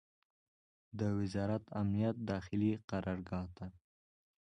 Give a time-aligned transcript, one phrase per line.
[0.99, 3.67] د وزارت امنیت داخلي قرارګاه ته